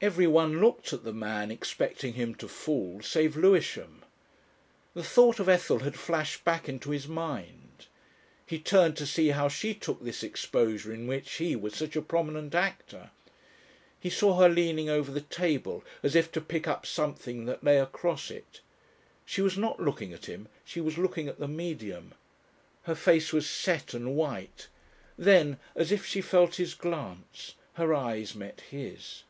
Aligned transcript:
Everyone 0.00 0.60
looked 0.60 0.92
at 0.92 1.02
the 1.02 1.12
man, 1.12 1.50
expecting 1.50 2.12
him 2.12 2.32
to 2.36 2.46
fall, 2.46 3.00
save 3.02 3.36
Lewisham. 3.36 4.04
The 4.94 5.02
thought 5.02 5.40
of 5.40 5.48
Ethel 5.48 5.80
had 5.80 5.98
flashed 5.98 6.44
back 6.44 6.68
into 6.68 6.90
his 6.92 7.08
mind. 7.08 7.86
He 8.46 8.60
turned 8.60 8.96
to 8.98 9.06
see 9.06 9.30
how 9.30 9.48
she 9.48 9.74
took 9.74 10.00
this 10.04 10.22
exposure 10.22 10.92
in 10.92 11.08
which 11.08 11.32
he 11.32 11.56
was 11.56 11.74
such 11.74 11.96
a 11.96 12.00
prominent 12.00 12.54
actor. 12.54 13.10
He 13.98 14.08
saw 14.08 14.38
her 14.38 14.48
leaning 14.48 14.88
over 14.88 15.10
the 15.10 15.20
table 15.22 15.82
as 16.04 16.14
if 16.14 16.30
to 16.30 16.40
pick 16.40 16.68
up 16.68 16.86
something 16.86 17.46
that 17.46 17.64
lay 17.64 17.80
across 17.80 18.30
it. 18.30 18.60
She 19.26 19.42
was 19.42 19.58
not 19.58 19.80
looking 19.80 20.12
at 20.12 20.26
him, 20.26 20.46
she 20.64 20.80
was 20.80 20.96
looking 20.96 21.26
at 21.26 21.40
the 21.40 21.48
Medium. 21.48 22.14
Her 22.84 22.94
face 22.94 23.32
was 23.32 23.50
set 23.50 23.94
and 23.94 24.14
white. 24.14 24.68
Then, 25.18 25.58
as 25.74 25.90
if 25.90 26.06
she 26.06 26.20
felt 26.20 26.54
his 26.54 26.74
glance, 26.74 27.56
her 27.72 27.92
eyes 27.92 28.36
met 28.36 28.60
his. 28.70 29.24